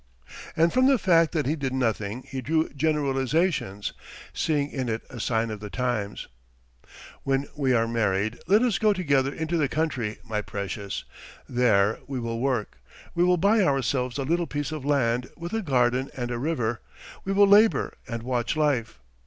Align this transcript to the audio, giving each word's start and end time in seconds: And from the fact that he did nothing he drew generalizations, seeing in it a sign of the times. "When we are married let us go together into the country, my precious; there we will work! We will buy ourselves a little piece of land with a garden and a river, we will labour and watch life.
And 0.57 0.73
from 0.73 0.87
the 0.87 0.97
fact 0.97 1.31
that 1.33 1.45
he 1.45 1.55
did 1.55 1.73
nothing 1.75 2.23
he 2.27 2.41
drew 2.41 2.69
generalizations, 2.69 3.93
seeing 4.33 4.71
in 4.71 4.89
it 4.89 5.03
a 5.11 5.19
sign 5.19 5.51
of 5.51 5.59
the 5.59 5.69
times. 5.69 6.27
"When 7.21 7.45
we 7.55 7.73
are 7.75 7.87
married 7.87 8.39
let 8.47 8.63
us 8.63 8.79
go 8.79 8.93
together 8.93 9.31
into 9.31 9.57
the 9.57 9.69
country, 9.69 10.17
my 10.23 10.41
precious; 10.41 11.03
there 11.47 11.99
we 12.07 12.19
will 12.19 12.39
work! 12.39 12.79
We 13.13 13.23
will 13.23 13.37
buy 13.37 13.61
ourselves 13.61 14.17
a 14.17 14.23
little 14.23 14.47
piece 14.47 14.71
of 14.71 14.83
land 14.83 15.29
with 15.37 15.53
a 15.53 15.61
garden 15.61 16.09
and 16.17 16.31
a 16.31 16.39
river, 16.39 16.81
we 17.23 17.31
will 17.31 17.45
labour 17.47 17.93
and 18.07 18.23
watch 18.23 18.55
life. 18.57 18.99